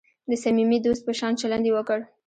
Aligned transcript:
د 0.29 0.31
صمیمي 0.43 0.77
دوست 0.85 1.01
په 1.05 1.13
شان 1.19 1.33
چلند 1.41 1.65
یې 1.67 1.73
وکړ. 1.75 1.99